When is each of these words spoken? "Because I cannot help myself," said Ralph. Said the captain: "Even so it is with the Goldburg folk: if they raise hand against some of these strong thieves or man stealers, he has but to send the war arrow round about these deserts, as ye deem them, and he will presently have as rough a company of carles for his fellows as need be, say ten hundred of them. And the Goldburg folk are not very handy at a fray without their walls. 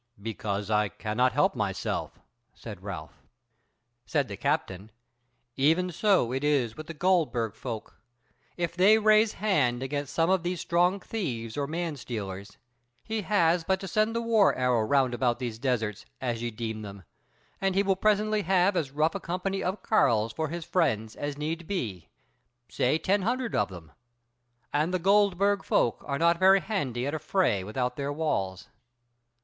"Because 0.19 0.71
I 0.71 0.89
cannot 0.89 1.33
help 1.33 1.53
myself," 1.55 2.17
said 2.55 2.81
Ralph. 2.81 3.21
Said 4.07 4.29
the 4.29 4.35
captain: 4.35 4.89
"Even 5.55 5.91
so 5.91 6.31
it 6.33 6.43
is 6.43 6.75
with 6.75 6.87
the 6.87 6.95
Goldburg 6.95 7.53
folk: 7.55 8.01
if 8.57 8.75
they 8.75 8.97
raise 8.97 9.33
hand 9.33 9.83
against 9.83 10.11
some 10.11 10.27
of 10.31 10.41
these 10.41 10.59
strong 10.59 10.99
thieves 10.99 11.55
or 11.55 11.67
man 11.67 11.97
stealers, 11.97 12.57
he 13.03 13.21
has 13.21 13.63
but 13.63 13.79
to 13.79 13.87
send 13.87 14.15
the 14.15 14.23
war 14.23 14.55
arrow 14.55 14.81
round 14.81 15.13
about 15.13 15.37
these 15.37 15.59
deserts, 15.59 16.03
as 16.19 16.41
ye 16.41 16.49
deem 16.49 16.81
them, 16.81 17.03
and 17.61 17.75
he 17.75 17.83
will 17.83 17.95
presently 17.95 18.41
have 18.41 18.75
as 18.75 18.89
rough 18.89 19.13
a 19.13 19.19
company 19.19 19.61
of 19.63 19.83
carles 19.83 20.33
for 20.33 20.47
his 20.47 20.65
fellows 20.65 21.15
as 21.15 21.37
need 21.37 21.67
be, 21.67 22.09
say 22.69 22.97
ten 22.97 23.21
hundred 23.21 23.53
of 23.53 23.69
them. 23.69 23.91
And 24.73 24.91
the 24.91 24.97
Goldburg 24.97 25.63
folk 25.63 26.03
are 26.07 26.17
not 26.17 26.39
very 26.39 26.59
handy 26.59 27.05
at 27.05 27.13
a 27.13 27.19
fray 27.19 27.63
without 27.63 27.97
their 27.97 28.11
walls. 28.11 28.67